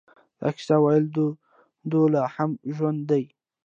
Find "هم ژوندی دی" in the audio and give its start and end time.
2.35-3.25